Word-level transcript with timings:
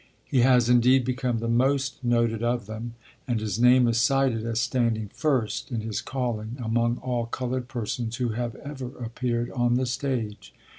He 0.25 0.39
has 0.39 0.67
indeed 0.67 1.05
become 1.05 1.37
the 1.37 1.47
most 1.47 2.03
noted 2.03 2.41
of 2.41 2.65
them, 2.65 2.95
and 3.27 3.39
his 3.39 3.59
name 3.59 3.87
is 3.87 3.99
cited 4.01 4.43
as 4.47 4.59
standing 4.59 5.09
first 5.13 5.71
in 5.71 5.81
his 5.81 6.01
calling 6.01 6.57
among 6.57 6.97
all 7.03 7.27
colored 7.27 7.67
persons 7.67 8.15
who 8.15 8.29
have 8.29 8.55
ever 8.55 8.87
appeared 8.97 9.51
on 9.51 9.75
the 9.75 9.85
stage. 9.85 10.55